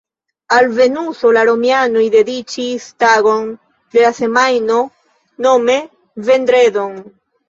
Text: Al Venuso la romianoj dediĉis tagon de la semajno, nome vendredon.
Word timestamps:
Al 0.59 0.67
Venuso 0.75 1.31
la 1.35 1.41
romianoj 1.49 2.05
dediĉis 2.15 2.87
tagon 3.03 3.43
de 3.97 4.01
la 4.05 4.11
semajno, 4.21 4.79
nome 5.49 5.77
vendredon. 6.31 6.97